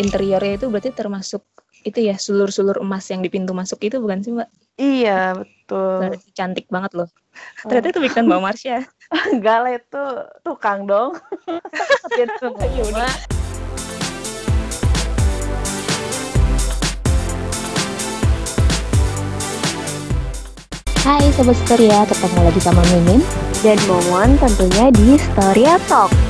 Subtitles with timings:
[0.00, 1.44] interiornya itu berarti termasuk
[1.80, 4.48] itu ya sulur-sulur emas yang di pintu masuk itu bukan sih mbak?
[4.80, 6.08] Iya betul.
[6.08, 7.08] Berarti cantik banget loh.
[7.64, 8.84] Ternyata itu bikin Mbak Marsha.
[9.32, 10.04] Enggak lah itu
[10.44, 11.16] tukang dong.
[12.20, 13.08] Itu Iya.
[21.00, 23.24] Hai Sobat Storia, ketemu lagi sama Mimin
[23.64, 26.29] dan Momon tentunya di Storia Talk.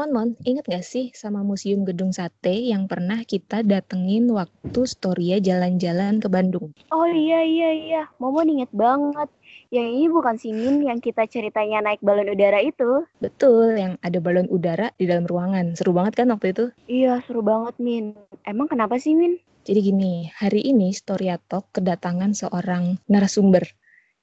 [0.00, 5.44] Mon Mon, inget gak sih sama Museum Gedung Sate yang pernah kita datengin waktu Storia
[5.44, 6.72] jalan-jalan ke Bandung?
[6.88, 9.28] Oh iya iya iya, Momon inget banget.
[9.68, 13.04] Yang ini bukan si Min yang kita ceritanya naik balon udara itu.
[13.20, 15.76] Betul, yang ada balon udara di dalam ruangan.
[15.76, 16.64] Seru banget kan waktu itu?
[16.88, 18.16] Iya, seru banget Min.
[18.48, 19.36] Emang kenapa sih Min?
[19.68, 23.68] Jadi gini, hari ini Storia Talk kedatangan seorang narasumber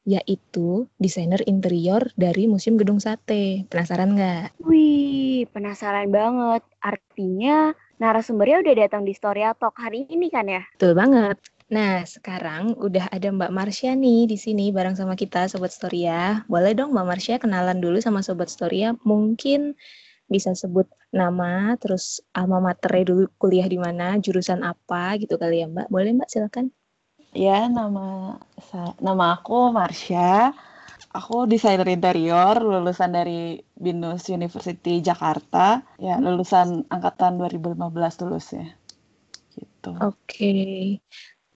[0.08, 3.68] yaitu desainer interior dari Museum Gedung Sate.
[3.68, 4.56] Penasaran nggak?
[4.64, 6.64] Wih, penasaran banget.
[6.80, 10.64] Artinya narasumbernya udah datang di Storia Talk hari ini kan ya?
[10.80, 11.36] Betul banget.
[11.68, 16.48] Nah, sekarang udah ada Mbak Marsha nih di sini bareng sama kita Sobat Storia.
[16.48, 18.96] Boleh dong Mbak Marsha kenalan dulu sama Sobat Storia.
[19.04, 19.76] Mungkin
[20.32, 25.68] bisa sebut nama, terus alma maternya dulu kuliah di mana, jurusan apa gitu kali ya
[25.68, 25.92] Mbak.
[25.92, 26.72] Boleh Mbak silakan.
[27.38, 28.42] Ya, nama
[28.98, 30.58] nama aku Marsha.
[31.14, 35.86] Aku desainer interior, lulusan dari BINUS University Jakarta.
[36.02, 38.66] Ya, lulusan angkatan 2015 lulus ya.
[39.54, 39.92] Gitu.
[40.02, 40.58] Oke.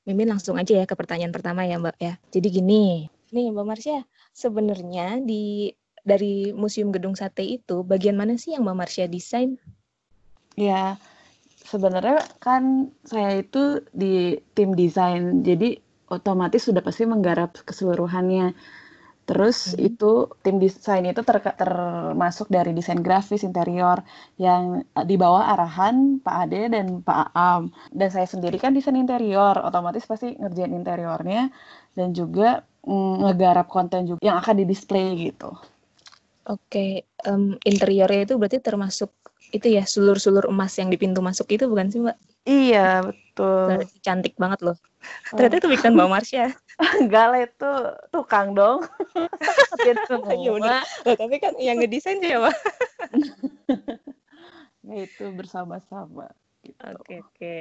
[0.06, 2.14] Mimin langsung aja ya ke pertanyaan pertama ya Mbak ya.
[2.30, 4.06] Jadi gini, nih Mbak Marsha,
[4.38, 5.74] sebenarnya di
[6.06, 9.58] dari Museum Gedung Sate itu bagian mana sih yang Mbak Marsha desain?
[10.54, 11.02] Ya,
[11.72, 15.80] sebenarnya kan saya itu di tim desain, jadi
[16.12, 18.52] otomatis sudah pasti menggarap keseluruhannya.
[19.22, 19.88] Terus hmm.
[19.88, 20.12] itu
[20.44, 24.04] tim desain itu ter termasuk dari desain grafis interior
[24.36, 27.72] yang di bawah arahan Pak Ade dan Pak Aam.
[27.96, 31.48] Dan saya sendiri kan desain interior, otomatis pasti ngerjain interiornya
[31.96, 35.56] dan juga mm, ngegarap konten juga yang akan di display gitu.
[36.50, 39.14] Oke, um, interiornya itu berarti termasuk
[39.51, 42.17] itu ya sulur-sulur emas yang di pintu masuk itu bukan sih Mbak?
[42.47, 43.67] Iya betul.
[43.67, 44.78] Berarti cantik banget loh.
[45.31, 45.38] Oh.
[45.38, 46.47] Ternyata itu bikin Mbak Marsha.
[47.01, 47.72] Enggak lah itu
[48.09, 48.84] tukang dong.
[49.81, 50.85] Iya benar.
[51.09, 52.53] Loh, tapi kan yang ngedesain siapa?
[54.88, 56.29] ya itu bersama-sama.
[56.62, 56.78] Gitu.
[56.78, 57.57] Oke oke.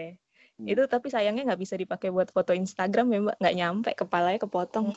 [0.60, 4.92] Itu tapi sayangnya nggak bisa dipakai buat foto Instagram ya Mbak, nggak nyampe kepalanya kepotong.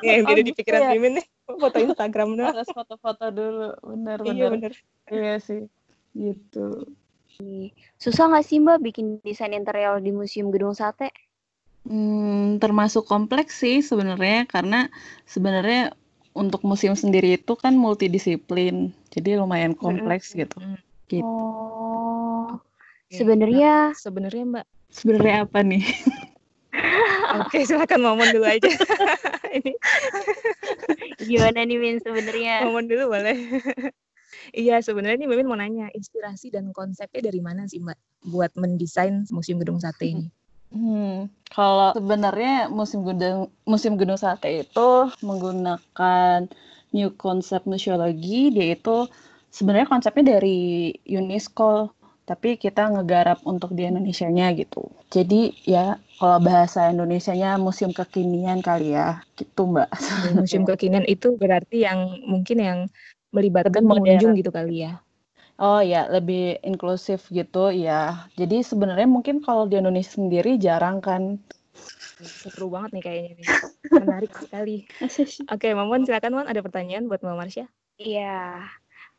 [0.00, 0.90] ya, yang oh, di pikiran ya?
[0.96, 2.56] Mimin nih foto Instagram doang.
[2.56, 4.18] Harus foto-foto dulu, benar.
[4.24, 4.72] Iya benar.
[5.12, 5.60] Iya sih,
[6.14, 6.86] gitu.
[7.96, 11.08] Susah nggak sih Mbak bikin desain interior di Museum Gedung Sate?
[11.88, 14.92] Hmm, termasuk kompleks sih sebenarnya karena
[15.24, 15.96] sebenarnya
[16.36, 20.60] untuk museum sendiri itu kan multidisiplin, jadi lumayan kompleks gitu.
[21.08, 21.24] gitu.
[21.24, 22.60] Oh,
[23.10, 24.66] sebenarnya sebenarnya Mbak.
[24.92, 25.82] Sebenarnya apa nih?
[27.40, 28.70] Oke, silakan momen dulu aja.
[29.56, 29.72] Ini
[31.18, 32.62] gimana nih Min sebenarnya?
[32.68, 33.36] Momen dulu boleh.
[34.50, 37.98] Iya, sebenarnya ini Mimin mau nanya, inspirasi dan konsepnya dari mana sih Mbak
[38.32, 40.26] buat mendesain Museum Gedung Sate ini?
[40.70, 44.90] Hmm, kalau sebenarnya Museum Gedung Museum Gedung Sate itu
[45.24, 46.46] menggunakan
[46.94, 49.06] new konsep museologi, dia itu
[49.50, 51.90] sebenarnya konsepnya dari UNESCO,
[52.26, 54.86] tapi kita ngegarap untuk di Indonesia-nya gitu.
[55.10, 59.90] Jadi ya kalau bahasa Indonesia-nya museum kekinian kali ya, gitu Mbak.
[60.38, 62.78] Museum kekinian itu berarti yang mungkin yang
[63.30, 65.02] melibatkan pengunjung gitu kali ya?
[65.60, 68.24] Oh ya, lebih inklusif gitu ya.
[68.40, 71.36] Jadi sebenarnya mungkin kalau di Indonesia sendiri jarang kan.
[72.20, 73.46] Seru banget nih kayaknya nih.
[73.92, 74.76] Menarik sekali.
[75.52, 77.68] Oke, Mamon silakan Mon, ada pertanyaan buat Mbak Marsha?
[78.00, 78.64] Iya.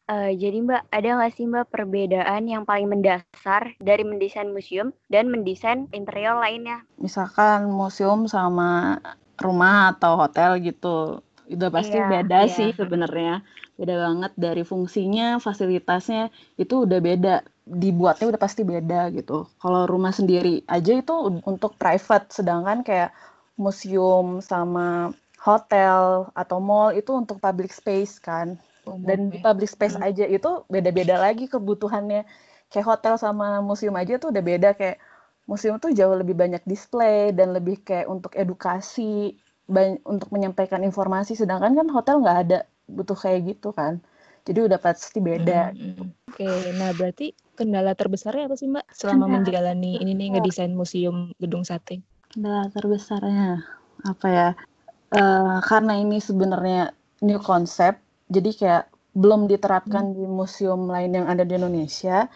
[0.09, 5.29] Uh, jadi Mbak, ada nggak sih Mbak perbedaan yang paling mendasar dari mendesain museum dan
[5.29, 6.81] mendesain interior lainnya?
[6.97, 8.97] Misalkan museum sama
[9.37, 11.21] rumah atau hotel gitu
[11.51, 12.53] udah pasti iya, beda iya.
[12.53, 13.43] sih sebenarnya
[13.81, 16.29] beda banget dari fungsinya fasilitasnya
[16.61, 17.35] itu udah beda.
[17.65, 19.49] Dibuatnya udah pasti beda gitu.
[19.57, 23.09] Kalau rumah sendiri aja itu untuk private sedangkan kayak
[23.57, 25.09] museum sama
[25.41, 28.61] hotel atau mall itu untuk public space kan.
[28.85, 30.07] Dan di public space hmm.
[30.13, 32.21] aja itu beda-beda lagi kebutuhannya.
[32.69, 34.77] Kayak hotel sama museum aja tuh udah beda.
[34.77, 35.01] Kayak
[35.49, 39.41] museum tuh jauh lebih banyak display dan lebih kayak untuk edukasi
[40.05, 41.33] untuk menyampaikan informasi.
[41.33, 42.59] Sedangkan kan hotel nggak ada
[42.91, 44.03] butuh kayak gitu kan
[44.43, 46.75] jadi udah pasti beda hmm, oke okay.
[46.75, 52.03] nah berarti kendala terbesarnya apa sih mbak selama menjalani ini nih ngedesain museum gedung sate
[52.31, 53.63] kendala terbesarnya
[54.01, 54.49] apa ya
[55.15, 58.01] uh, karena ini sebenarnya new concept.
[58.31, 62.27] Jadi kayak belum diterapkan di museum lain yang ada di Indonesia.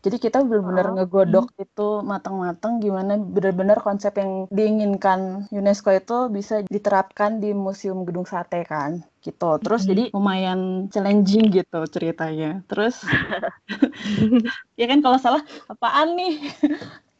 [0.00, 0.94] Jadi kita benar-benar Oh.
[0.96, 8.24] ngegodok itu matang-matang gimana benar-benar konsep yang diinginkan UNESCO itu bisa diterapkan di Museum Gedung
[8.24, 9.60] Sate kan, gitu.
[9.60, 9.88] Terus Mhm.
[9.92, 12.64] jadi lumayan challenging gitu ceritanya.
[12.64, 12.96] Terus
[14.80, 16.34] ya kan kalau salah apaan nih?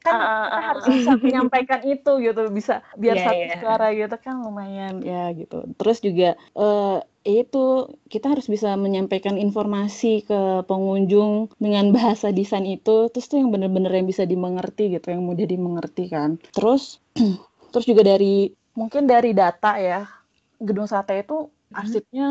[0.01, 0.93] Kan Ah, ah, kita ah, harus ah.
[0.97, 3.57] bisa menyampaikan itu gitu, bisa biar Iya, satu iya.
[3.61, 5.69] suara gitu kan lumayan ya gitu.
[5.77, 7.65] Terus juga eh itu
[8.09, 13.93] kita harus bisa menyampaikan informasi ke pengunjung dengan bahasa desain itu, terus tuh yang bener-bener
[13.93, 16.41] yang bisa dimengerti gitu, yang mudah dimengerti kan.
[16.57, 16.97] Terus
[17.77, 20.09] terus juga dari mungkin dari data ya,
[20.57, 21.77] Gedung Sate itu Mhm.
[21.77, 22.29] arsipnya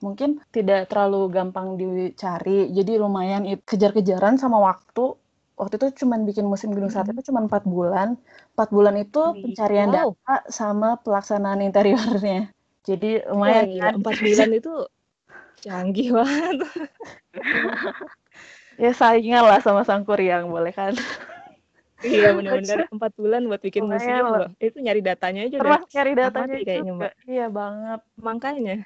[0.00, 5.19] mungkin tidak terlalu gampang dicari, jadi lumayan kejar-kejaran sama waktu.
[5.60, 7.20] Waktu itu cuman bikin museum Gedung Sate Mhm.
[7.20, 8.08] itu cuman 4 bulan.
[8.56, 10.16] 4 bulan itu pencarian wow.
[10.16, 12.48] data sama pelaksanaan interiornya.
[12.88, 13.94] Jadi Wah lumayan gila, kan.
[14.00, 14.72] 4 bulan itu
[15.60, 16.56] canggih banget.
[18.80, 20.96] Ya saingan lah sama Sang Kuryang boleh kan.
[22.00, 24.40] Iya bener-bener 4 bulan buat bikin Lumayan museum loh.
[24.40, 24.50] loh.
[24.56, 25.68] Itu nyari datanya aja cari
[26.16, 26.96] setengah datanya mati kayaknya, juga.
[27.04, 27.12] Mbak.
[27.28, 28.00] Iya banget.
[28.16, 28.76] Makanya.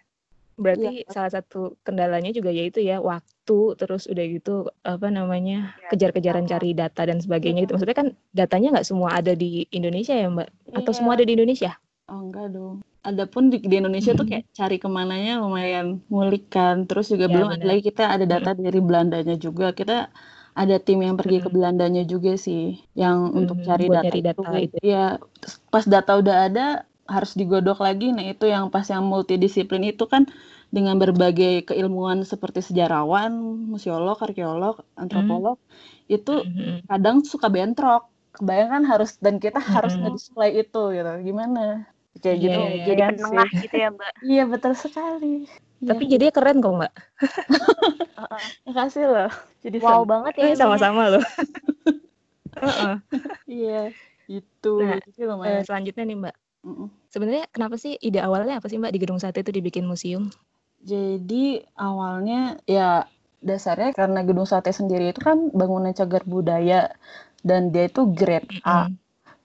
[0.55, 0.63] Iya.
[0.63, 4.55] Berarti salah satu kendalanya juga yaitu ya waktu, terus udah gitu
[4.87, 6.53] apa namanya, Ya, kejar-kejaran sama.
[6.55, 7.65] cari data dan sebagainya Iya.
[7.67, 7.73] gitu.
[7.75, 10.49] Maksudnya kan datanya nggak semua ada di Indonesia ya, Mbak?
[10.73, 10.99] Atau Iya.
[11.03, 11.73] semua ada di Indonesia?
[12.07, 12.85] Oh enggak dong.
[13.03, 14.31] Adapun di, di Indonesia tuh Mhm.
[14.31, 16.87] kayak cari ke mananya lumayan ngulik kan.
[16.87, 17.69] Terus juga Ya belum ada benar.
[17.69, 18.61] lagi kita ada data Mhm.
[18.63, 19.67] dari Belandanya juga.
[19.73, 20.09] Kita
[20.55, 21.57] ada tim yang pergi ke Mhm.
[21.59, 24.29] Belandanya juga sih, yang untuk cari buat data nyari itu.
[24.31, 24.77] data itu.
[24.81, 25.05] Iya,
[25.37, 26.67] terus pas data udah ada
[27.15, 28.05] harus digodok lagi.
[28.17, 30.23] Nah itu yang pas yang multidisiplin itu kan
[30.77, 33.33] dengan berbagai keilmuan seperti sejarawan,
[33.73, 35.57] museolog, arkeolog, antropolog,
[36.13, 36.89] itu Mhm mhm.
[36.91, 38.03] kadang suka bentrok.
[38.35, 40.01] Kebayang kan harus dan kita harus Mhm.
[40.01, 41.11] nge-display itu gitu.
[41.29, 41.61] Gimana?
[42.23, 42.85] Kayak Iya gitu iya iya.
[42.89, 43.45] Jadi lumayan sih.
[43.45, 44.13] penengah gitu ya, Mbak?
[44.27, 45.27] Iya betul sekali.
[45.85, 45.91] Iya.
[45.91, 46.93] Tapi jadinya keren kok, Mbak.
[48.19, 48.45] Heeh.
[48.67, 49.29] Makasih loh.
[49.65, 50.11] Jadi Wow seneng.
[50.11, 50.85] banget ya Eh, ininya.
[50.85, 51.23] sama-sama loh.
[52.63, 52.95] Heeh.
[53.53, 53.71] Iya,
[54.31, 54.69] gitu.
[54.79, 55.65] Nah, Jadi lumayan.
[55.67, 56.35] selanjutnya nih, Mbak.
[57.13, 60.33] Sebenarnya kenapa sih ide awalnya apa sih, Mbak, di Gedung Sate itu dibikin museum?
[60.85, 63.09] Jadi awalnya ya
[63.45, 66.93] dasarnya karena Gedung Sate sendiri itu kan bangunan cagar budaya
[67.45, 68.89] dan dia itu grade A.
[68.89, 68.97] Mhm.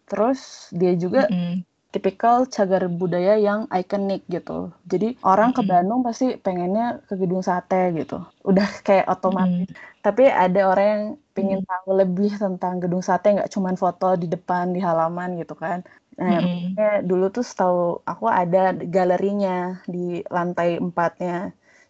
[0.09, 1.63] Terus dia juga Mhm.
[1.93, 4.73] tipikal cagar budaya yang ikonik gitu.
[4.87, 5.69] Jadi orang ke Mhm.
[5.69, 8.23] Bandung pasti pengennya ke Gedung Sate gitu.
[8.43, 9.67] Udah kayak otomatis.
[9.67, 9.99] Mhm.
[9.99, 11.03] Tapi ada orang yang
[11.39, 11.65] pengen Mhm.
[11.69, 15.79] tahu lebih tentang Gedung Sate, nggak cuman foto di depan, di halaman gitu kan.
[16.19, 16.45] Nah, Mhm.
[16.45, 17.79] makanya dulu tuh setahu
[18.11, 18.59] aku ada
[18.95, 19.51] galerinya
[19.93, 19.99] di
[20.35, 21.35] lantai 4-nya.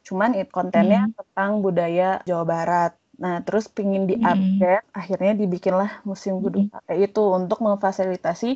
[0.07, 1.13] Cuman it kontennya Mhm.
[1.17, 2.91] tentang budaya Jawa Barat.
[3.23, 4.09] Nah, terus pingin Mhm.
[4.09, 6.71] di-upgrade, akhirnya dibikinlah Museum Gedung Mhm.
[6.71, 8.47] Sate itu untuk memfasilitasi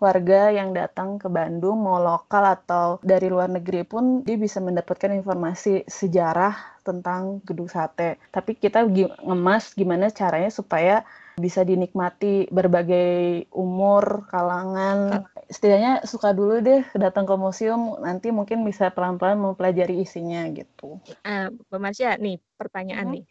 [0.00, 5.12] warga yang datang ke Bandung, mau lokal atau dari luar negeri pun dia bisa mendapatkan
[5.12, 8.16] informasi sejarah tentang Gedung Sate.
[8.32, 8.88] Tapi kita
[9.22, 11.04] ngemas gimana caranya supaya
[11.36, 15.24] bisa dinikmati berbagai umur, kalangan.
[15.48, 21.00] Setidaknya suka dulu deh datang ke museum, nanti mungkin bisa pelan-pelan mempelajari isinya gitu.
[21.24, 23.14] Ah, Mbak Marsha, nih pertanyaan Mhm.
[23.16, 23.24] nih.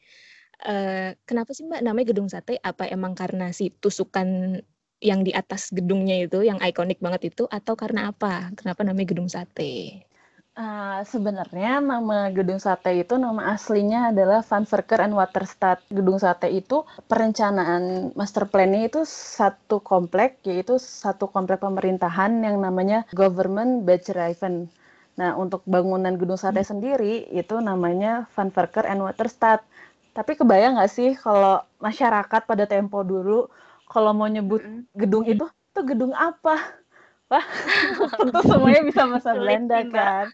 [0.60, 2.60] Eee, kenapa sih, Mbak, namanya Gedung Sate?
[2.60, 4.60] Apa emang karena si tusukan
[5.00, 8.52] yang di atas gedungnya itu, yang ikonik banget itu, atau karena apa?
[8.58, 10.04] Kenapa namanya Gedung Sate?
[10.60, 15.80] Ah, sebenarnya nama Gedung Sate itu nama aslinya adalah Van Verker and Waterstad.
[15.88, 23.08] Gedung Sate itu perencanaan master plan-nya itu satu komplek, yaitu satu komplek pemerintahan yang namanya
[23.16, 24.68] Government Bedrijven.
[25.20, 26.68] Nah, untuk bangunan Gedung Sate Mmm.
[26.68, 29.64] sendiri itu namanya Van Verker and Waterstad.
[30.12, 33.48] Tapi kebayang nggak sih kalau masyarakat pada tempo dulu
[33.92, 34.88] kalau mau nyebut Mhm.
[34.98, 35.32] gedung Mhm.
[35.32, 35.44] itu,
[35.74, 36.56] "Itu gedung apa?"
[37.32, 37.46] Wah,
[38.20, 40.28] tentu semuanya bisa bahasa Belanda kan.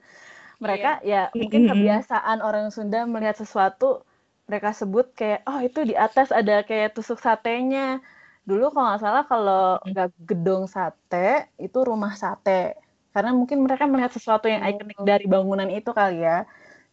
[0.63, 0.63] Iya.
[0.63, 4.05] Mereka ya Mhm mungkin kebiasaan orang Sunda melihat sesuatu,
[4.49, 7.99] mereka sebut kayak, "Oh itu di atas ada kayak tusuk satenya."
[8.49, 12.77] Dulu kalau nggak salah kalau nggak gedung sate, itu rumah sate.
[13.15, 15.07] Karena mungkin mereka melihat sesuatu yang ikonik Oh.
[15.11, 16.45] dari bangunan itu kali ya.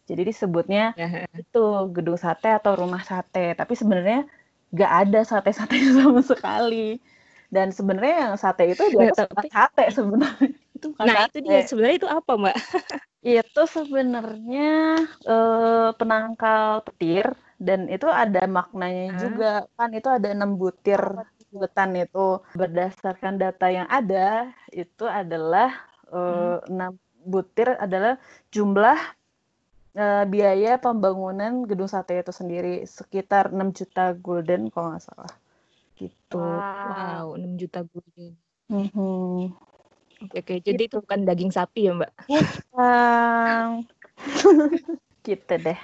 [0.08, 1.58] Jadi disebutnya Ya, itu
[1.96, 3.54] gedung sate atau rumah sate.
[3.60, 4.18] Tapi sebenarnya
[4.74, 6.76] nggak ada sate-satenya sama sekali.
[7.54, 10.48] Dan sebenarnya yang sate itu di atas tapi sate sebenarnya.
[10.76, 11.58] Itu bukan Nah, itu dia.
[11.58, 11.64] sate.
[11.64, 12.56] Sebenarnya itu apa, Mbak?
[13.22, 14.60] Itu sebenarnya,
[15.30, 17.26] eee, penangkal petir
[17.66, 19.22] dan itu ada maknanya Ah.
[19.22, 19.46] juga.
[19.78, 20.98] Kan itu ada 6 butir
[21.38, 22.18] sedotan itu.
[22.58, 25.68] Berdasarkan data yang ada, itu adalah,
[26.26, 26.52] Mmm.
[26.54, 26.92] eee, 6
[27.32, 28.12] butir adalah
[28.54, 28.98] jumlah,
[29.96, 32.84] eee, biaya pembangunan Gedung Sate itu sendiri.
[32.88, 35.32] Sekitar 6 juta gulden kalau nggak salah.
[35.98, 36.38] Gitu.
[36.38, 37.32] Wow.
[37.32, 38.32] Wow, 6 juta gulden.
[38.72, 39.52] Mhm.
[40.22, 40.54] Oke oke.
[40.64, 42.12] Jadi itu bukan daging sapi ya, Mbak?
[42.72, 43.84] Bukan.
[45.26, 45.78] gitu deh.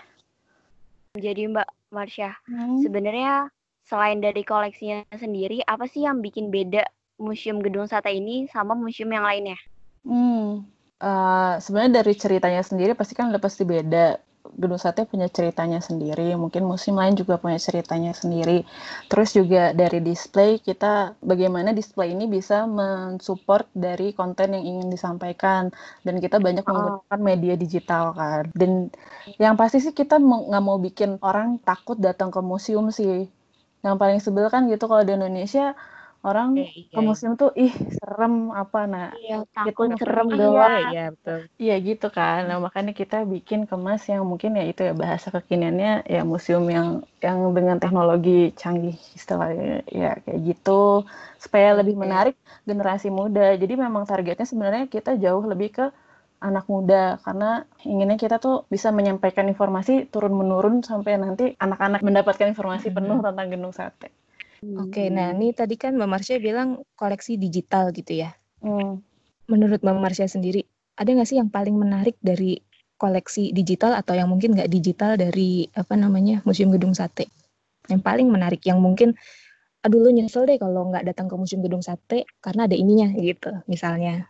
[1.17, 2.79] Jadi Mbak Marsha, Hmm.
[2.85, 3.49] sebenarnya
[3.89, 6.85] selain dari koleksinya sendiri, apa sih yang bikin beda
[7.19, 9.59] Museum Gedung Sate ini sama museum yang lainnya?
[10.07, 10.63] Hmm,
[11.03, 14.19] uh, sebenarnya dari ceritanya sendiri pasti kan udah pasti beda.
[14.49, 18.65] Gedung Sate punya ceritanya sendiri, mungkin museum lain juga punya ceritanya sendiri.
[19.13, 25.69] Terus juga dari display kita bagaimana display ini bisa mensupport dari konten yang ingin disampaikan
[26.01, 26.73] dan kita banyak Oh.
[26.73, 28.49] menggunakan media digital kan.
[28.57, 28.89] Dan
[29.37, 33.29] yang pasti sih kita nggak mau bikin orang takut datang ke museum sih.
[33.85, 35.77] Yang paling sebel kan gitu kalau di Indonesia
[36.27, 40.39] orang Iya, ke museum tuh ih serem apa nah Iya, takut serem Iya.
[40.41, 40.83] doang.
[40.93, 41.39] iya betul.
[41.63, 42.39] Iya gitu kan.
[42.49, 46.89] Nah, makanya kita bikin kemas yang mungkin ya itu ya bahasa kekiniannya ya museum yang
[47.27, 50.71] yang dengan teknologi canggih istilahnya ya kayak gitu
[51.45, 52.03] supaya lebih Oke.
[52.05, 52.35] menarik
[52.69, 53.43] generasi muda.
[53.63, 55.85] Jadi memang targetnya sebenarnya kita jauh lebih ke
[56.49, 62.47] anak muda karena inginnya kita tuh bisa menyampaikan informasi turun menurun sampai nanti anak-anak mendapatkan
[62.55, 64.09] informasi penuh tentang Gendung Sate.
[64.59, 68.35] Oke, nah ini tadi kan Mbak Marsha bilang koleksi digital gitu ya.
[68.59, 68.99] Hmm.
[69.47, 70.67] Menurut Mbak Marsha sendiri,
[70.99, 72.59] ada nggak sih yang paling menarik dari
[72.99, 77.31] koleksi digital atau yang mungkin nggak digital dari apa namanya Museum Gedung Sate?
[77.87, 79.15] Yang paling menarik, yang mungkin
[79.79, 83.63] aduh lu nyesel deh kalau nggak datang ke Museum Gedung Sate karena ada ininya gitu
[83.71, 84.27] misalnya.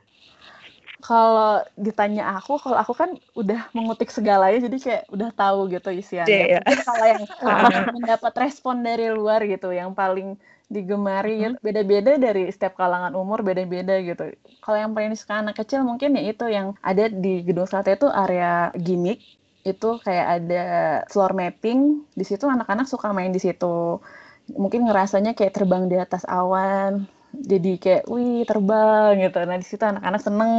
[0.99, 6.59] Kalau ditanya aku, kalau aku kan udah mengutik segalanya, jadi kayak udah tahu gitu isiannya.
[6.59, 6.59] Iya.
[6.67, 7.23] Mungkin kalau yang
[7.97, 10.35] mendapat respon dari luar gitu, yang paling
[10.69, 14.35] digemari gitu, beda-beda dari setiap kalangan umur, beda-beda gitu.
[14.61, 18.11] Kalau yang paling disuka anak kecil mungkin ya itu yang ada di Gedung Sate itu
[18.11, 19.23] area gimmick,
[19.65, 20.65] itu kayak ada
[21.09, 24.03] floor mapping, di situ anak-anak suka main di situ.
[24.51, 29.39] Mungkin ngerasanya kayak terbang di atas awan, jadi kayak wih terbang gitu.
[29.49, 30.53] Nah di situ anak-anak seneng,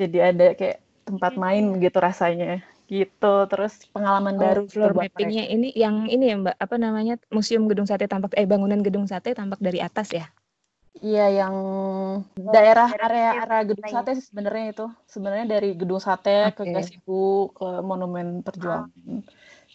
[0.00, 3.34] jadi ada kayak tempat main gitu rasanya gitu.
[3.50, 5.12] Terus pengalaman Oh, baru floor mereka.
[5.18, 9.06] mappingnya ini yang ini ya Mbak, apa namanya Museum Gedung Sate tampak eh bangunan Gedung
[9.08, 10.24] Sate tampak dari atas ya?
[10.98, 11.54] Iya yang
[12.34, 13.86] daerah daerah area area Gedung.
[13.86, 14.86] Sate sih sebenarnya itu.
[15.06, 16.72] Sebenarnya dari Gedung Sate ke Oke.
[16.74, 18.90] Gasibu ke Monumen Perjuangan.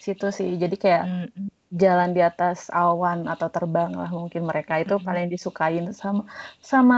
[0.04, 0.50] Situ sih.
[0.60, 1.48] Jadi kayak Mm-mm.
[1.82, 5.04] Jalan di atas awan atau terbang lah mungkin mereka itu Mm-mm.
[5.08, 6.22] paling disukain sama
[6.72, 6.96] sama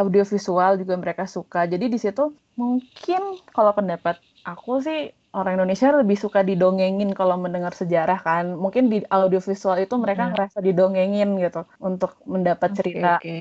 [0.00, 1.58] audiovisual juga mereka suka.
[1.72, 2.22] Jadi di situ
[2.60, 3.20] mungkin
[3.54, 4.16] kalau pendapat
[4.48, 4.98] aku sih
[5.36, 8.44] orang Indonesia lebih suka didongengin kalau mendengar sejarah kan.
[8.62, 10.32] Mungkin di audiovisual itu mereka Mm.
[10.32, 13.08] ngerasa didongengin gitu untuk mendapat Oke, cerita.
[13.10, 13.32] oke.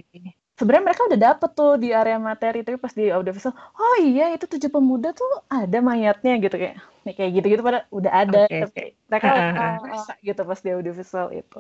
[0.57, 4.45] Sebenarnya mereka udah dapet tuh di area materi tapi pas di audiovisual, oh iya itu
[4.53, 8.77] tujuh pemuda tuh ada mayatnya gitu kayak nih kayak gitu-gitu pada udah ada Oke, tapi
[8.77, 8.97] oke.
[9.09, 9.29] mereka
[9.81, 11.57] ngerasa gitu pas di audiovisual itu.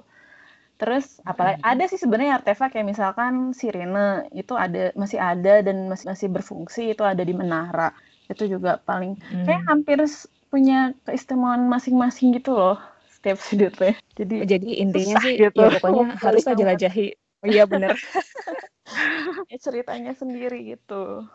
[0.79, 1.63] Terus apalagi Mm.
[1.71, 3.99] ada sih sebenarnya artefak kayak misalkan sirene
[4.41, 7.89] itu ada masih ada dan masih masih berfungsi itu ada di menara.
[8.31, 9.11] Itu juga paling
[9.45, 9.69] kayak Hmm.
[9.69, 10.75] hampir s- punya
[11.05, 12.75] keistimewaan masing-masing gitu loh
[13.15, 13.91] setiap sudutnya.
[14.19, 17.03] Jadi Oh, Jadi intinya sih gitu ya pokoknya harus jelajahi.
[17.43, 17.93] Oh iya bener.
[19.51, 21.27] ya ceritanya sendiri gitu.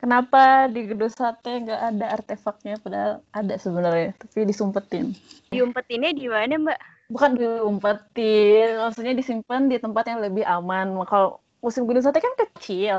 [0.00, 5.06] Kenapa di Gedung Sate nggak ada artefaknya padahal ada sebenarnya tapi disumpetin.
[5.52, 6.78] Diumpetinnya di mana, Mbak?
[7.12, 10.86] Bukan diumpetin, maksudnya disimpan di tempat yang lebih aman.
[11.10, 11.28] Kalau
[11.64, 12.96] musim Gedung Sate kan kecil.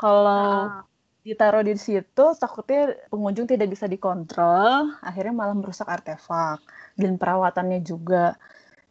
[0.00, 0.82] Kalau Ah,
[1.26, 2.78] ditaruh di situ takutnya
[3.12, 6.58] pengunjung tidak bisa dikontrol, akhirnya malah merusak artefak
[7.00, 8.34] dan perawatannya juga.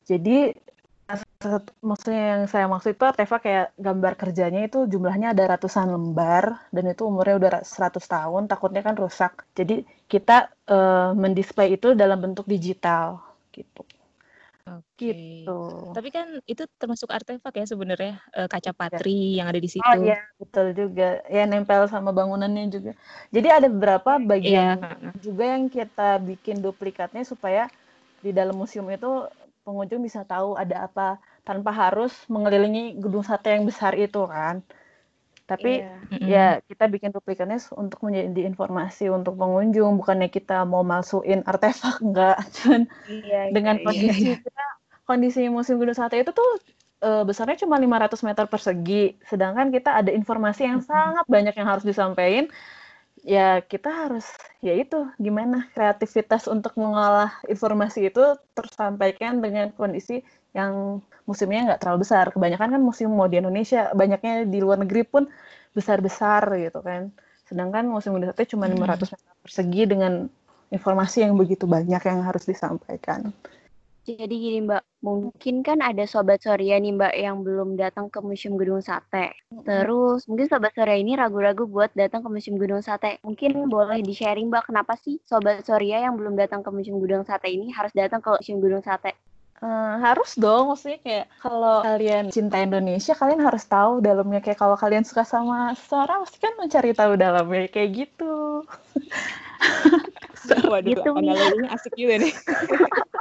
[0.10, 0.32] Jadi
[1.90, 6.46] maksudnya yang saya maksud itu artefak kayak gambar kerjanya itu jumlahnya ada ratusan lembar
[6.76, 9.32] dan itu umurnya udah ra- 100 tahun, takutnya kan rusak.
[9.60, 9.74] Jadi
[10.12, 10.34] kita
[10.76, 13.08] eh, mendisplay itu dalam bentuk digital
[13.56, 13.82] gitu.
[14.68, 15.06] Oke.
[15.08, 15.52] Gitu.
[15.96, 18.80] Tapi kan itu termasuk artefak ya sebenarnya eh, kaca Iya.
[18.82, 19.98] patri yang ada di Oh situ.
[20.04, 21.04] iya, betul juga.
[21.36, 22.92] Ya nempel sama bangunannya juga.
[23.36, 24.30] Jadi ada beberapa Iya.
[24.32, 24.78] bagian
[25.26, 27.62] juga yang kita bikin duplikatnya supaya
[28.26, 29.08] di dalam museum itu
[29.68, 31.04] pengunjung bisa tahu ada apa
[31.48, 34.56] tanpa harus mengelilingi gedung sate yang besar itu kan.
[35.50, 35.84] Tapi iya.
[36.12, 36.32] Mm-mm.
[36.32, 41.96] ya kita bikin duplikatnya s- untuk menjadi informasi untuk pengunjung, bukannya kita mau malsuin artefak
[42.06, 42.36] enggak.
[42.56, 42.82] Cuman
[43.12, 43.86] Iya, dengan iya, iya.
[43.86, 44.62] kondisi kita
[45.10, 46.50] kondisi museum gedung sate itu tuh
[47.06, 48.94] eh, besarnya cuma 500 meter persegi,
[49.32, 52.46] sedangkan kita ada informasi yang sangat banyak yang harus disampaikan.
[53.26, 54.26] Ya kita harus
[54.62, 58.22] ya itu gimana kreativitas untuk mengolah informasi itu
[58.54, 60.22] tersampaikan dengan kondisi
[60.54, 62.26] yang museumnya nggak terlalu besar.
[62.34, 65.24] Kebanyakan kan museum mau di Indonesia, banyaknya di luar negeri pun
[65.78, 67.12] besar-besar gitu kan.
[67.48, 68.98] Sedangkan gedung sate cuma Mm-mm.
[68.98, 70.14] 500 meter persegi dengan
[70.72, 73.32] informasi yang begitu banyak yang harus disampaikan.
[74.08, 78.56] Jadi gini Mbak, mungkin kan ada Sobat Soria nih Mbak yang belum datang ke Museum
[78.56, 79.36] Gedung Sate.
[79.68, 83.20] Terus mungkin Sobat Soria ini ragu-ragu buat datang ke Museum Gedung Sate.
[83.20, 87.52] Mungkin boleh di-sharing Mbak, kenapa sih Sobat Soria yang belum datang ke Museum Gedung Sate
[87.52, 89.12] ini harus datang ke Museum Gedung Sate?
[89.60, 94.40] Uh, harus dong, maksudnya kayak kalau kalian cinta Indonesia, kalian harus tahu dalamnya.
[94.40, 98.64] Kayak kalau kalian suka sama seseorang, pasti kan mencari tahu dalamnya kayak gitu.
[100.72, 102.32] Waduh, gitu, analoginya asik juga nih.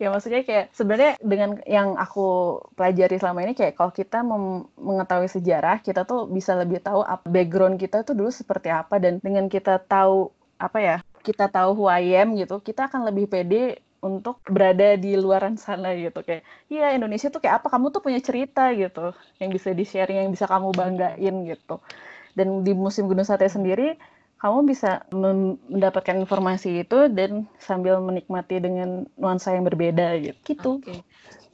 [0.00, 4.24] ya maksudnya kayak sebenarnya dengan yang aku pelajari selama ini kayak kalau kita
[4.80, 8.96] mengetahui sejarah kita tuh bisa lebih tahu apa background kita tuh dulu seperti apa.
[8.96, 13.28] Dan dengan kita tahu apa ya kita tahu who I am gitu kita akan lebih
[13.28, 16.24] pede untuk berada di luaran sana gitu.
[16.24, 17.68] Kayak iya Indonesia tuh kayak apa?
[17.68, 19.12] Kamu tuh punya cerita gitu.
[19.36, 21.84] Yang bisa di sharing yang bisa kamu banggain gitu.
[22.32, 24.00] Dan di musim Gunung Sate sendiri
[24.40, 30.80] kamu bisa mendapatkan informasi itu dan sambil menikmati dengan nuansa yang berbeda gitu.
[30.80, 31.04] Oke.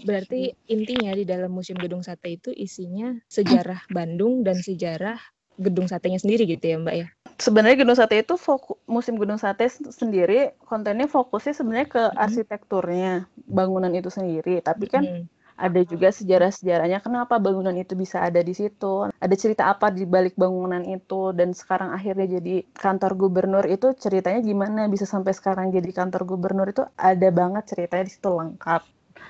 [0.06, 5.18] Berarti intinya di dalam Museum Gedung Sate itu isinya sejarah Bandung dan sejarah
[5.56, 7.06] gedung satenya sendiri gitu ya, Mbak ya?
[7.42, 12.22] Sebenarnya Gedung Sate itu fokus Museum Gedung Sate sendiri kontennya fokusnya sebenarnya ke hmm.
[12.22, 13.12] arsitekturnya
[13.50, 18.52] bangunan itu sendiri, tapi kan hmm ada juga sejarah-sejarahnya kenapa bangunan itu bisa ada di
[18.52, 19.08] situ.
[19.16, 24.44] Ada cerita apa di balik bangunan itu dan sekarang akhirnya jadi kantor gubernur itu ceritanya
[24.44, 28.82] gimana bisa sampai sekarang jadi kantor gubernur itu ada banget ceritanya di situ lengkap.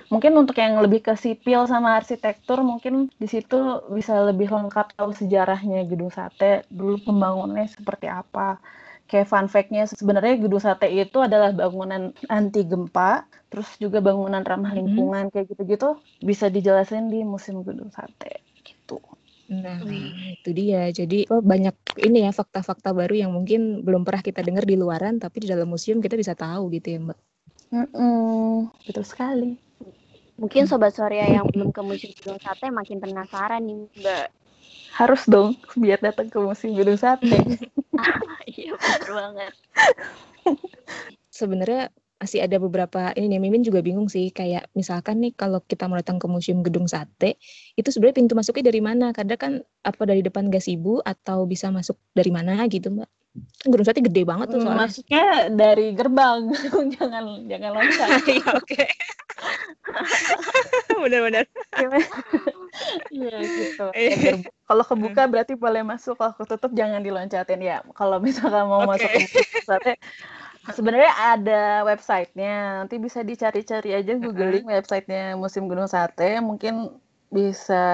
[0.07, 5.11] Mungkin untuk yang lebih ke sipil sama arsitektur mungkin di situ bisa lebih lengkap tahu
[5.11, 8.59] sejarahnya gedung sate dulu pembangunannya seperti apa
[9.07, 14.75] kayak fun fact-nya sebenarnya gedung sate itu adalah bangunan anti gempa, terus juga bangunan ramah
[14.75, 14.79] hmm.
[14.83, 15.33] lingkungan hmm.
[15.33, 15.89] kayak gitu-gitu
[16.21, 18.99] bisa dijelasin di museum gedung sate gitu.
[19.47, 19.79] Nah,
[20.35, 20.91] itu dia.
[20.91, 25.23] Jadi oh, banyak ini ya fakta-fakta baru yang mungkin belum pernah kita dengar di luaran,
[25.23, 27.19] tapi di dalam museum kita bisa tahu gitu ya, Mbak.
[27.71, 29.55] Mm -mm, betul sekali.
[30.37, 34.27] Mungkin sobat Surya yang belum ke museum gedung sate makin penasaran nih, Mbak
[34.97, 37.29] harus dong biar datang ke musim gedung sate.
[38.55, 39.53] iya benar banget.
[41.27, 45.85] Sebenarnya masih ada beberapa ini nih Mimin juga bingung sih kayak misalkan nih kalau kita
[45.85, 47.37] mau datang ke museum gedung sate
[47.77, 49.53] itu sebenarnya pintu masuknya dari mana kadang kan
[49.85, 53.05] apa dari depan gasibu atau bisa masuk dari mana gitu mbak
[53.65, 54.87] gedung sate gede banget tuh soalnya.
[54.87, 56.39] Masuknya dari gerbang.
[56.95, 58.09] Jangan jangan loncat.
[58.27, 58.83] Ya oke.
[61.01, 61.45] Benar-benar
[63.09, 63.85] iya gitu.
[63.93, 64.41] Iya.
[64.69, 65.31] kalau kebuka hmm.
[65.33, 67.61] berarti boleh masuk kalau ketutup jangan diloncatin.
[67.61, 68.89] Ya kalau misalkan mau okay.
[68.89, 69.93] masuk ke sate
[70.73, 72.83] sebenarnya ada websitenya.
[72.85, 76.41] Nanti bisa dicari-cari aja googling websitenya musim gunung sate.
[76.41, 76.93] Mungkin
[77.29, 77.85] bisa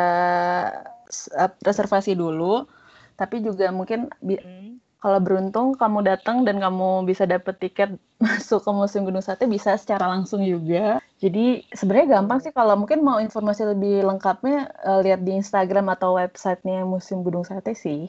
[1.63, 2.67] reservasi dulu.
[3.13, 4.72] Tapi juga mungkin hmm
[5.03, 7.91] kalau beruntung kamu datang dan kamu bisa dapet tiket
[8.23, 11.03] masuk ke Museum Gunung Sate bisa secara langsung juga.
[11.19, 16.15] Jadi sebenarnya gampang sih kalau mungkin mau informasi lebih lengkapnya uh, lihat di Instagram atau
[16.15, 18.07] websitenya Museum Gunung Sate sih.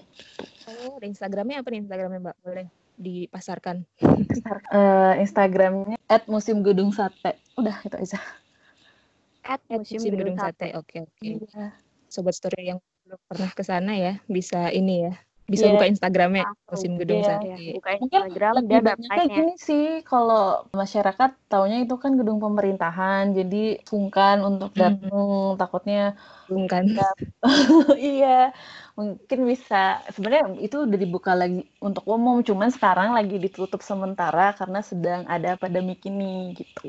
[0.70, 2.36] Oh, di Instagramnya apa nih Instagramnya Mbak?
[2.46, 3.82] Boleh dipasarkan.
[4.70, 7.42] uh, Instagramnya at Museum Gedung Sate.
[7.58, 8.22] Udah itu aja.
[9.42, 10.68] At Museum, Museum Gedung, Gedung Sate.
[10.78, 11.10] Oke oke.
[11.18, 11.42] Okay, okay.
[11.42, 11.66] Iya.
[12.06, 15.72] Sobat story yang belum pernah ke sana ya bisa ini ya bisa yeah.
[15.76, 17.28] buka Instagramnya musim gedung yeah.
[17.28, 17.46] sate.
[17.52, 17.76] Yeah.
[17.76, 19.36] Buka Instagram Mungkin dan websitenya.
[19.36, 25.60] Ini sih kalau masyarakat taunya itu kan gedung pemerintahan, jadi sungkan untuk datang, hmm.
[25.60, 26.16] takutnya
[26.48, 26.96] sungkan.
[28.00, 28.56] iya,
[28.96, 30.00] mungkin bisa.
[30.16, 35.60] Sebenarnya itu udah dibuka lagi untuk umum, cuman sekarang lagi ditutup sementara karena sedang ada
[35.60, 36.88] pandemi ini gitu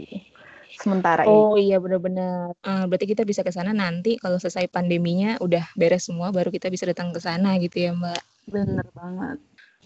[0.75, 1.71] sementara Oh ini.
[1.71, 2.55] iya benar-benar.
[2.61, 6.67] Uh, berarti kita bisa ke sana nanti kalau selesai pandeminya udah beres semua baru kita
[6.67, 8.21] bisa datang ke sana gitu ya Mbak.
[8.51, 9.37] Bener banget.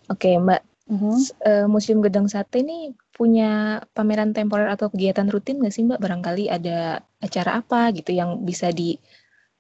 [0.10, 0.62] Oke, Mbak.
[0.90, 1.18] Uh-huh.
[1.46, 6.02] Uh, Museum Gedang Sate ini punya pameran temporer atau kegiatan rutin nggak sih Mbak?
[6.02, 8.98] Barangkali ada acara apa gitu yang bisa di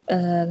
[0.09, 0.49] uh,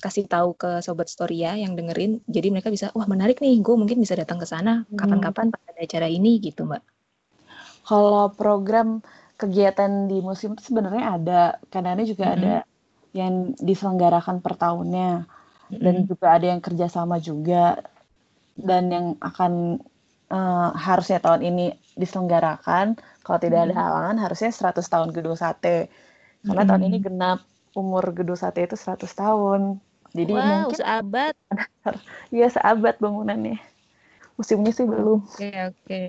[0.00, 2.24] kasih tahu ke sobat Storia yang dengerin.
[2.24, 4.96] Jadi mereka bisa, wah menarik nih, gue mungkin bisa datang ke sana hmm.
[4.96, 6.82] kapan-kapan pada acara ini gitu Mbak.
[7.84, 9.04] Kalau program
[9.44, 12.34] kegiatan di museum itu sebenarnya ada, kadang-kadang juga hmm.
[12.40, 12.54] ada
[13.14, 15.28] yang diselenggarakan per tahunnya.
[15.74, 17.82] Dan juga ada yang kerjasama juga.
[18.54, 19.82] Dan yang akan
[20.30, 22.96] uh, harusnya tahun ini diselenggarakan.
[23.24, 25.88] Kalau tidak ada halangan harusnya 100 tahun gedung sate
[26.44, 26.70] karena hmm.
[26.70, 27.40] tahun ini genap
[27.72, 29.60] umur gedung sate itu 100 tahun.
[30.14, 31.34] Jadi wow, mungkin seabad.
[32.34, 33.58] Iya seabad bangunannya.
[34.36, 35.24] Musimnya sih belum.
[35.24, 35.78] Oke okay, oke.
[35.88, 36.04] Okay.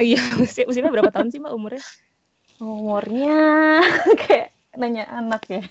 [0.00, 1.84] iya musim musimnya berapa tahun sih mbak umurnya
[2.62, 3.82] umurnya
[4.22, 5.62] kayak nanya anak ya.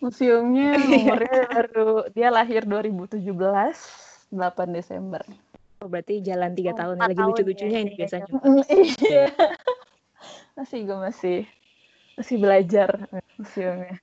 [0.00, 4.32] Museumnya umurnya baru dia lahir 2017 8
[4.72, 5.22] Desember.
[5.84, 8.26] Oh, berarti jalan tiga oh, tahun lagi lucu-lucunya ya, ini biasanya.
[8.72, 9.28] iya.
[10.56, 11.38] masih gue masih
[12.16, 12.88] masih belajar
[13.36, 14.00] museumnya.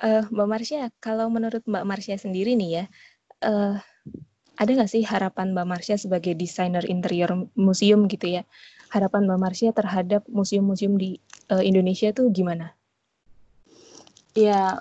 [0.00, 2.84] Uh, Mbak Marsha, kalau menurut Mbak Marsha sendiri nih ya,
[3.44, 3.76] uh,
[4.56, 8.46] ada nggak sih harapan Mbak Marsha sebagai desainer interior museum gitu ya?
[8.88, 12.72] Harapan Mbak Marsha terhadap museum-museum di uh, Indonesia tuh gimana?
[14.38, 14.78] Ya,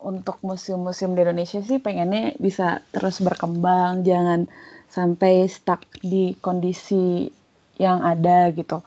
[0.00, 4.48] untuk museum-museum di Indonesia sih pengennya bisa terus berkembang, jangan
[4.88, 7.28] sampai stuck di kondisi
[7.76, 8.80] yang ada gitu.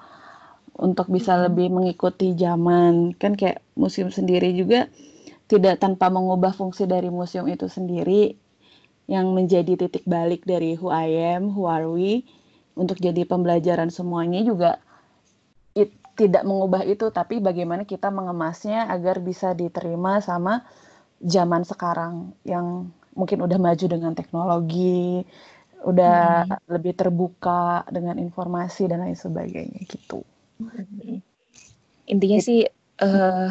[0.81, 1.43] Untuk bisa hmm.
[1.47, 3.13] lebih mengikuti zaman.
[3.15, 4.89] Kan kayak museum sendiri juga
[5.45, 8.33] tidak tanpa mengubah fungsi dari museum itu sendiri
[9.11, 12.23] yang menjadi titik balik dari who I am, who are we
[12.79, 14.79] untuk jadi pembelajaran semuanya juga
[16.21, 20.61] tidak mengubah itu tapi bagaimana kita mengemasnya agar bisa diterima sama
[21.17, 25.25] zaman sekarang yang mungkin udah maju dengan teknologi,
[25.81, 26.69] udah hmm.
[26.69, 30.21] lebih terbuka dengan informasi dan lain sebagainya gitu.
[32.05, 32.47] Intinya gitu.
[32.47, 32.61] sih
[33.01, 33.49] uh,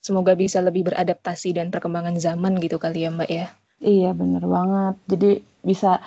[0.00, 3.46] semoga bisa lebih beradaptasi dan perkembangan zaman gitu kali ya Mbak ya.
[3.78, 4.94] Iya bener banget.
[5.06, 5.30] Jadi
[5.62, 6.02] bisa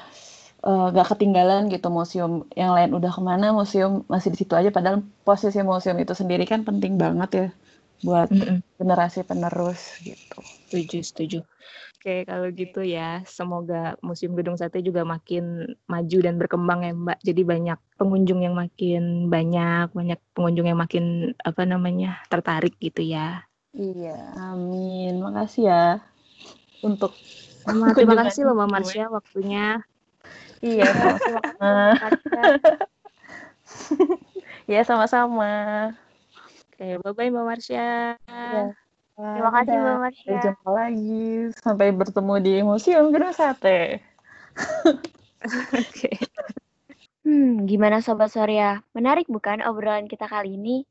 [0.66, 4.70] uh, gak ketinggalan gitu museum yang lain udah ke mana museum masih di situ aja
[4.70, 7.48] padahal posisi museum itu sendiri kan penting banget ya
[8.02, 8.58] buat mm -mm.
[8.82, 10.42] generasi penerus gitu.
[10.70, 11.40] Setuju, setuju.
[12.02, 17.20] Oke, kalau gitu ya, semoga Museum Gedung Sate juga makin maju dan berkembang ya, Mbak.
[17.22, 23.46] Jadi banyak pengunjung yang makin banyak, banyak pengunjung yang makin apa namanya tertarik gitu ya.
[23.78, 25.22] Iya, amin.
[25.22, 25.86] Makasih ya
[26.82, 27.14] untuk
[27.62, 29.86] Sama, terima kasih loh Mbak Marsha waktunya.
[30.62, 31.74] Iya, sama-sama.
[34.70, 35.54] Iya, sama-sama.
[36.72, 38.18] Oke, bye-bye Mbak Marsha.
[38.18, 38.64] Ya.
[39.16, 40.26] Terima kasih Mbak Marsha.
[40.26, 41.28] Sampai jumpa lagi.
[41.60, 44.02] Sampai bertemu di Museum Gedung Sate.
[45.82, 46.12] Oke.
[47.22, 48.82] Hmm, gimana Sobat Surya?
[48.98, 50.84] Menarik bukan obrolan kita kali ini?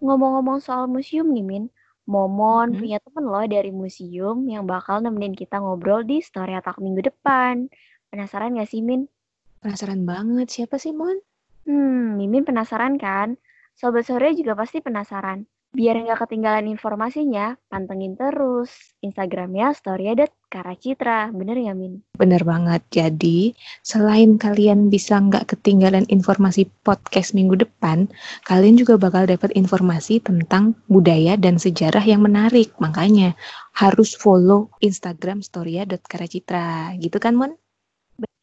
[0.00, 1.64] Ngomong-ngomong soal museum nih, Min.
[2.04, 2.80] Momon hmm.
[2.84, 7.72] punya temen loh dari museum yang bakal nemenin kita ngobrol di Story Talk minggu depan.
[8.14, 9.10] Penasaran gak sih, Min?
[9.58, 10.46] Penasaran banget.
[10.46, 11.18] Siapa sih, Mon?
[11.66, 13.34] Hmm, Mimin penasaran kan?
[13.74, 15.42] Sobat sore juga pasti penasaran.
[15.74, 18.70] Biar nggak ketinggalan informasinya, pantengin terus
[19.02, 21.34] Instagramnya storya.karacitra.
[21.34, 22.06] Bener ya, Min?
[22.14, 22.86] Bener banget.
[22.94, 28.06] Jadi, selain kalian bisa nggak ketinggalan informasi podcast minggu depan,
[28.46, 32.70] kalian juga bakal dapat informasi tentang budaya dan sejarah yang menarik.
[32.78, 33.34] Makanya,
[33.74, 36.94] harus follow Instagram storya.karacitra.
[37.02, 37.58] Gitu kan, Mon?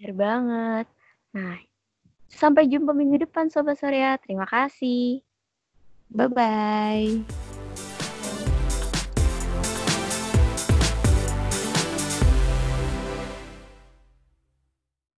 [0.01, 0.87] Bener banget.
[1.37, 1.61] Nah,
[2.25, 4.17] sampai jumpa minggu depan, Sobat Surya.
[4.17, 5.21] Terima kasih.
[6.09, 7.40] Bye bye.